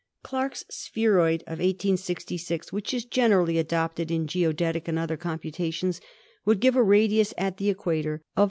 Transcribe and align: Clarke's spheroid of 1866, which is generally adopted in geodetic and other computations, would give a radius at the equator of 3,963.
Clarke's 0.23 0.65
spheroid 0.67 1.41
of 1.43 1.59
1866, 1.59 2.73
which 2.73 2.91
is 2.91 3.05
generally 3.05 3.59
adopted 3.59 4.09
in 4.09 4.25
geodetic 4.25 4.87
and 4.87 4.97
other 4.97 5.15
computations, 5.15 6.01
would 6.43 6.59
give 6.59 6.75
a 6.75 6.81
radius 6.81 7.35
at 7.37 7.57
the 7.57 7.69
equator 7.69 8.15
of 8.15 8.21
3,963. 8.33 8.37